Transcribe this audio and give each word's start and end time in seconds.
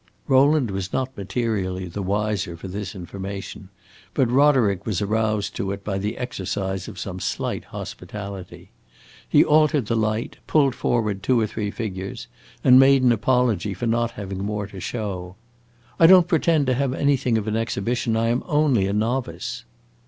Rowland 0.27 0.71
was 0.71 0.91
not 0.91 1.15
materially 1.15 1.85
the 1.87 2.01
wiser 2.01 2.57
for 2.57 2.67
this 2.67 2.95
information, 2.95 3.69
but 4.15 4.31
Roderick 4.31 4.83
was 4.83 4.99
aroused 4.99 5.53
by 5.55 5.73
it 5.73 5.85
to 5.85 5.97
the 6.01 6.17
exercise 6.17 6.87
of 6.87 6.97
some 6.97 7.19
slight 7.19 7.65
hospitality. 7.65 8.71
He 9.29 9.43
altered 9.43 9.85
the 9.85 9.95
light, 9.95 10.37
pulled 10.47 10.73
forward 10.73 11.21
two 11.21 11.39
or 11.39 11.45
three 11.45 11.69
figures, 11.69 12.25
and 12.63 12.79
made 12.79 13.03
an 13.03 13.11
apology 13.11 13.75
for 13.75 13.85
not 13.85 14.09
having 14.13 14.43
more 14.43 14.65
to 14.65 14.79
show. 14.79 15.35
"I 15.99 16.07
don't 16.07 16.27
pretend 16.27 16.65
to 16.65 16.73
have 16.73 16.95
anything 16.95 17.37
of 17.37 17.47
an 17.47 17.55
exhibition 17.55 18.17
I 18.17 18.29
am 18.29 18.41
only 18.47 18.87
a 18.87 18.93
novice." 18.93 19.65